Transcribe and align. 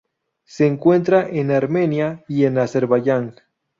Se 0.45 0.65
encuentra 0.65 1.29
en 1.29 1.51
Armenia 1.51 2.25
y 2.27 2.45
en 2.45 2.57
Azerbaiyán. 2.57 3.35